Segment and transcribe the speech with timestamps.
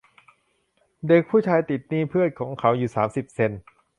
[1.07, 3.59] เด็กผู้ชายติดหนี้เพื่อนของเขาอยู่สามสิบเซ็นต์